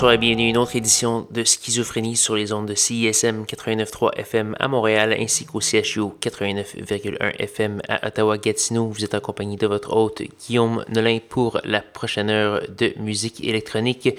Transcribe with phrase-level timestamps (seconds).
[0.00, 4.14] Bonsoir et bienvenue à une autre édition de Schizophrénie sur les ondes de CISM 89.3
[4.16, 8.86] FM à Montréal ainsi qu'au CHU 89.1 FM à Ottawa-Gatineau.
[8.86, 14.16] Vous êtes accompagné de votre hôte Guillaume Nolin pour la prochaine heure de musique électronique.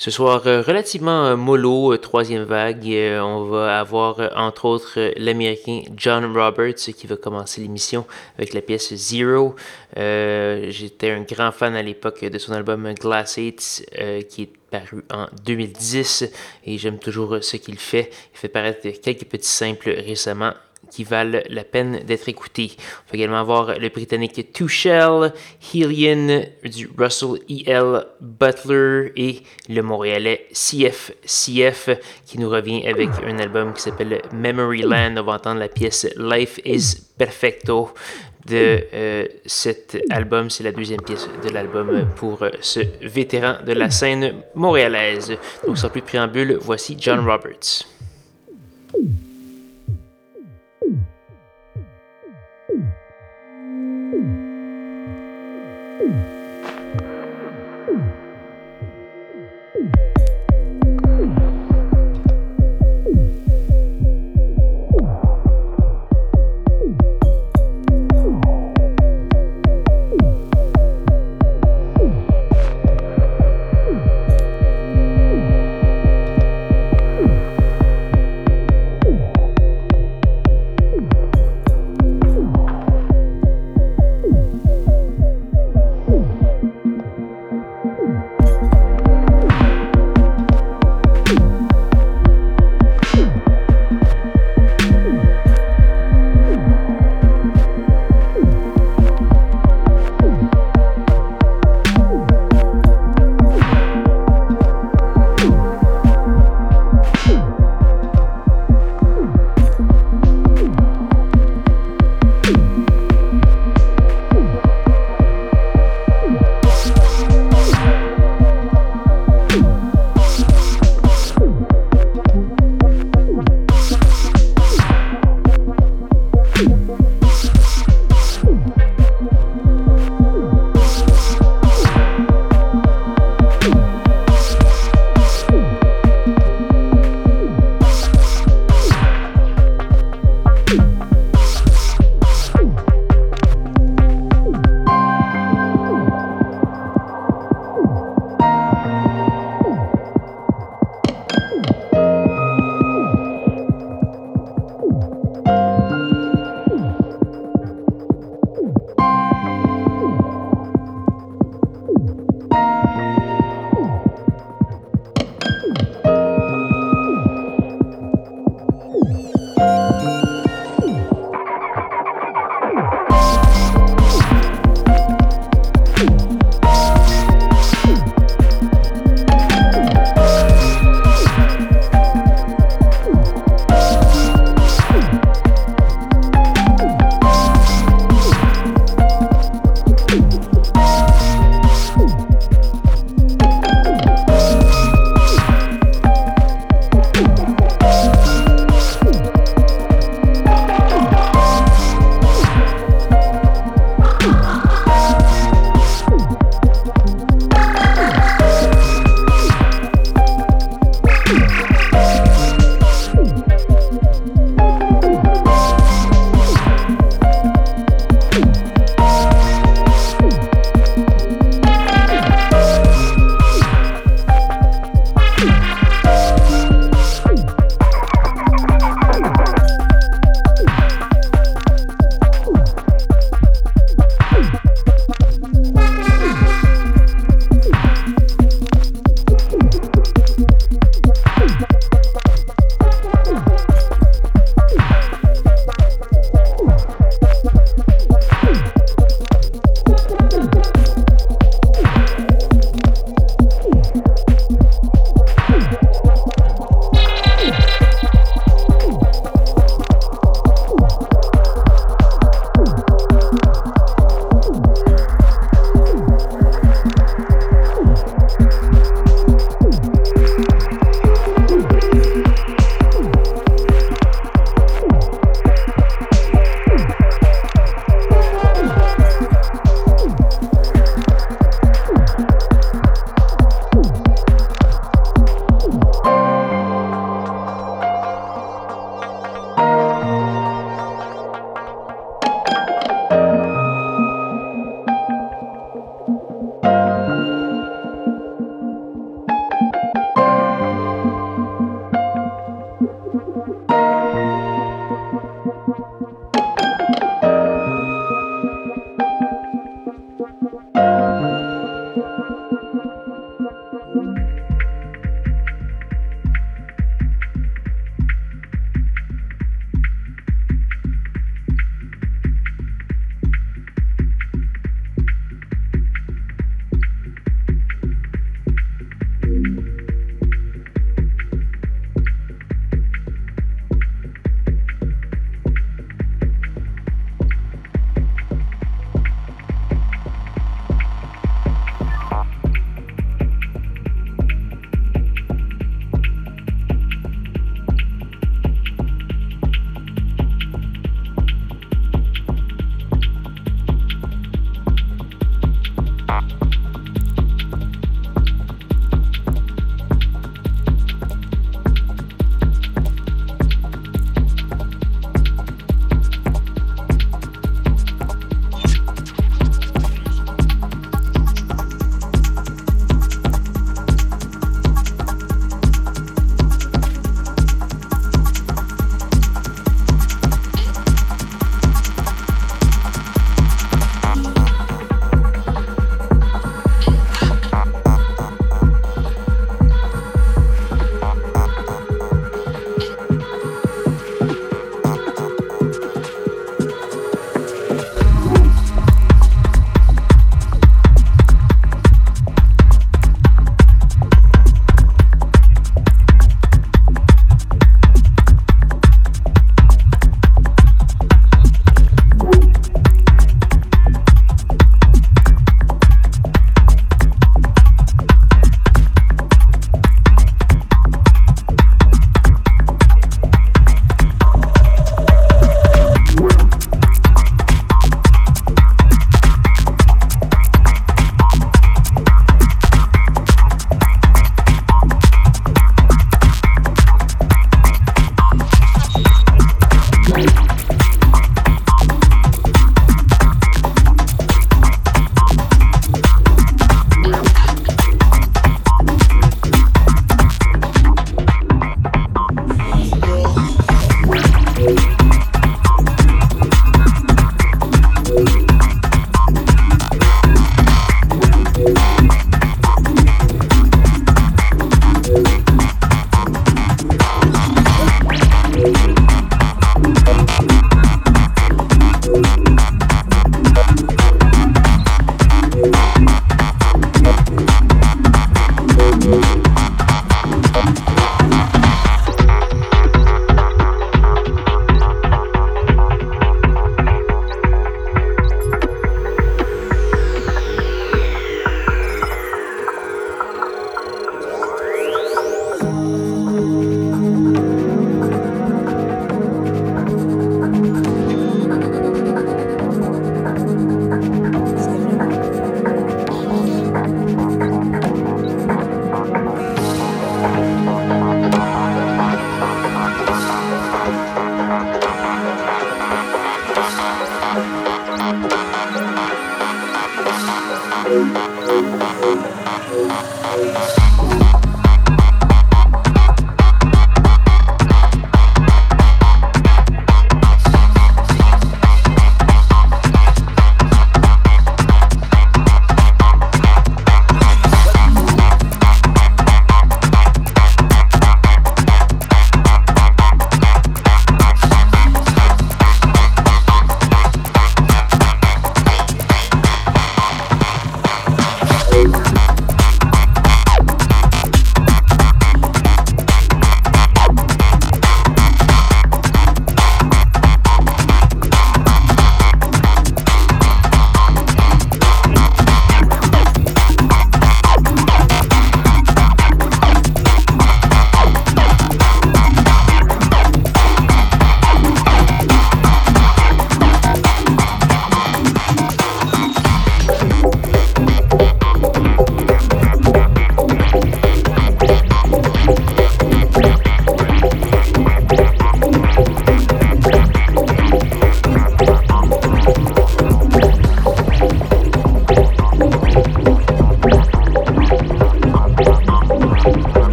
[0.00, 2.88] Ce soir, euh, relativement euh, mollo, euh, troisième vague.
[3.20, 8.06] On va avoir entre autres l'américain John Roberts qui va commencer l'émission
[8.38, 9.56] avec la pièce Zero.
[9.94, 15.26] J'étais un grand fan à l'époque de son album Glass 8 qui est paru en
[15.44, 16.32] 2010
[16.64, 18.08] et j'aime toujours ce qu'il fait.
[18.32, 20.54] Il fait paraître quelques petits simples récemment
[20.90, 22.72] qui valent la peine d'être écoutés.
[22.78, 25.32] On va également avoir le britannique Tuchel,
[25.74, 28.06] Helion du Russell E.L.
[28.20, 31.90] Butler et le montréalais CF CF
[32.26, 35.14] qui nous revient avec un album qui s'appelle Memory Land.
[35.16, 37.92] On va entendre la pièce Life is Perfecto
[38.46, 40.50] de euh, cet album.
[40.50, 45.36] C'est la deuxième pièce de l'album pour euh, ce vétéran de la scène montréalaise.
[45.66, 47.86] Donc sans plus de préambule, voici John Roberts.
[54.12, 54.39] Ooh.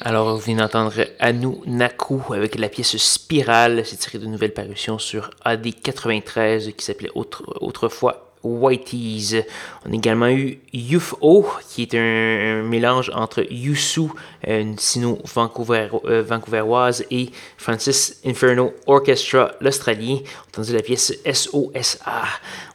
[0.00, 3.82] Alors, vous venez d'entendre Anu Naku avec la pièce Spirale.
[3.84, 9.36] C'est tiré de nouvelle parution sur AD93 qui s'appelait autre, autrefois Whitey's.
[9.84, 14.08] On a également eu UFO, qui est un, mélange entre Yusu,
[14.46, 20.16] une sino Vancouver, euh, vancouveroise, et Francis Inferno Orchestra, l'Australien.
[20.16, 22.24] On a entendu la pièce SOSA.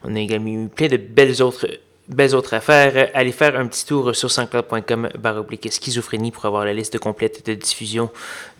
[0.04, 1.66] On a également eu plein de belles autres
[2.08, 6.72] belles autres affaires, allez faire un petit tour sur sanscloud.com baroblique schizophrénie pour avoir la
[6.72, 8.10] liste complète de diffusion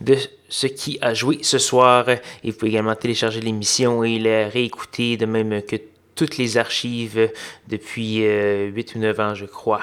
[0.01, 0.17] de
[0.49, 2.09] ce qui a joué ce soir.
[2.09, 5.77] Et vous pouvez également télécharger l'émission et la réécouter, de même que
[6.15, 7.31] toutes les archives
[7.69, 9.83] depuis euh, 8 ou 9 ans, je crois.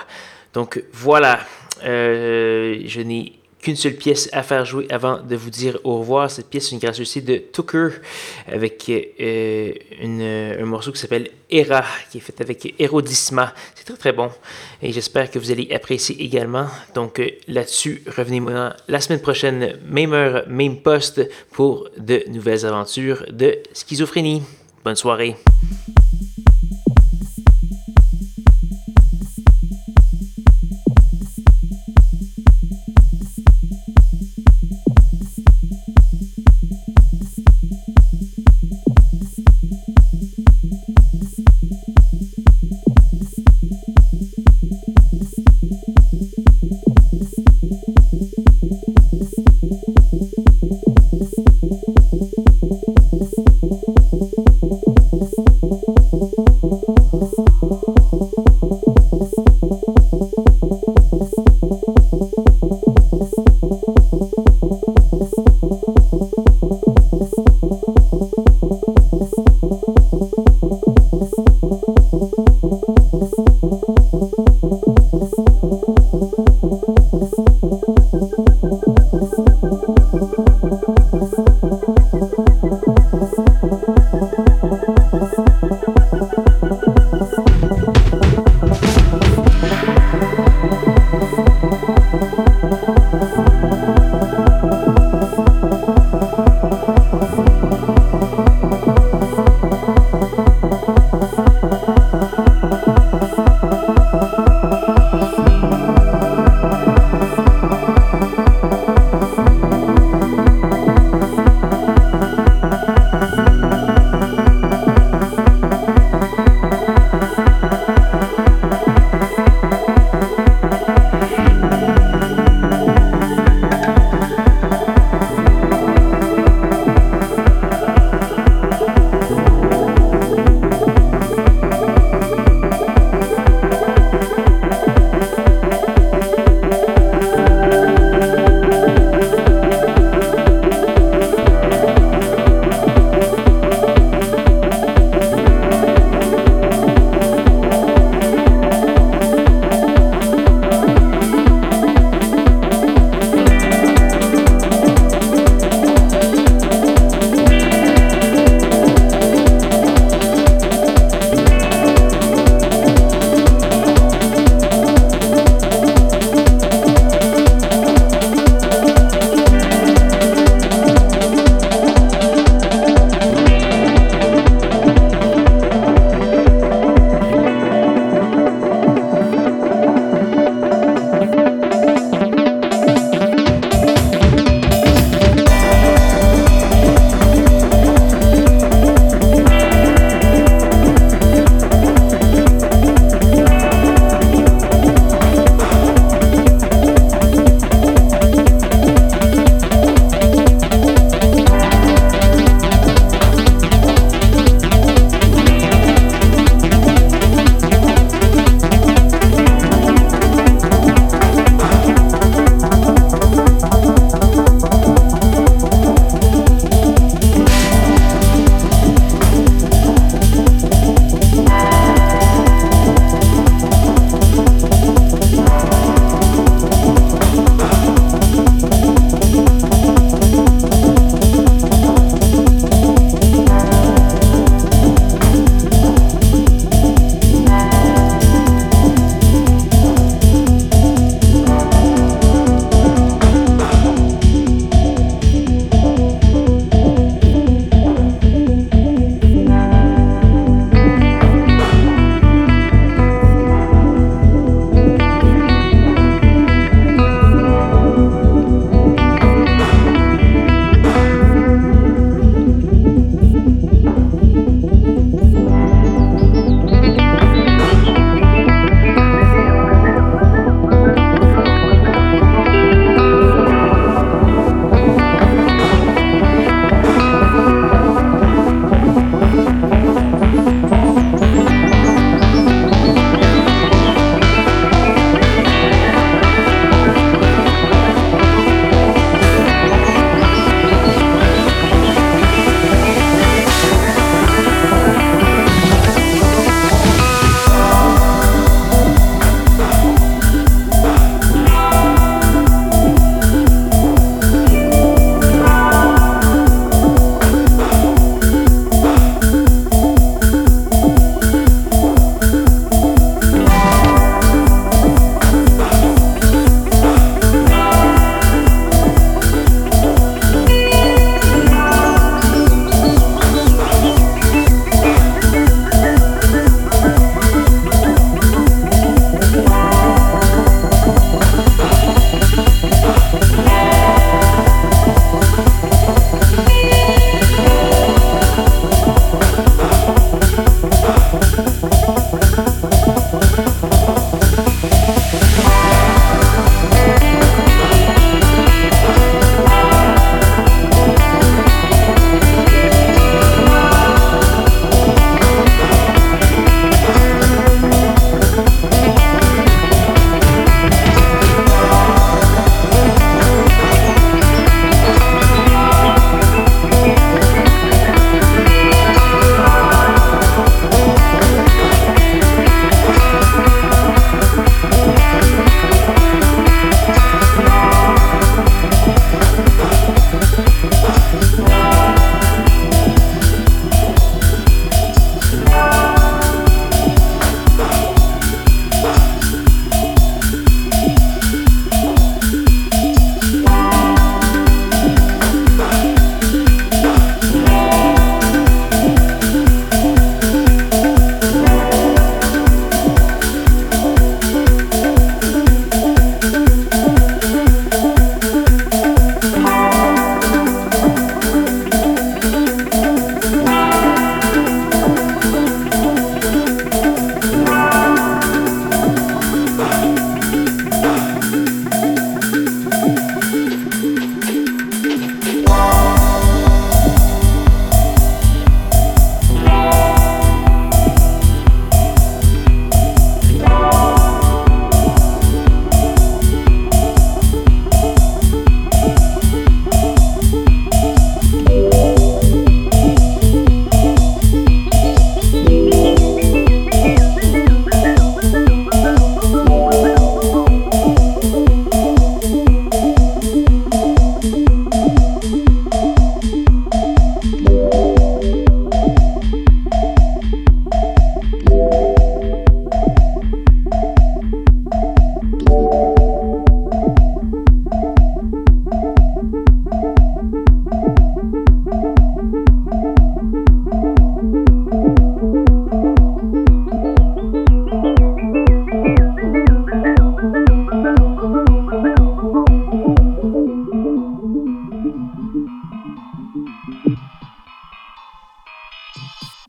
[0.53, 1.39] Donc voilà,
[1.83, 6.29] euh, je n'ai qu'une seule pièce à faire jouer avant de vous dire au revoir.
[6.29, 7.89] Cette pièce est une gracieuseté de Tucker
[8.47, 13.53] avec euh, une, un morceau qui s'appelle Era, qui est fait avec Erodisma.
[13.75, 14.29] C'est très très bon
[14.81, 16.67] et j'espère que vous allez apprécier également.
[16.95, 23.25] Donc euh, là-dessus, revenez-moi la semaine prochaine, même heure, même poste pour de nouvelles aventures
[23.31, 24.41] de schizophrénie.
[24.83, 25.35] Bonne soirée.